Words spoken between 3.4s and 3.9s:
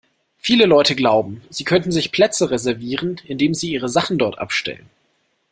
sie ihre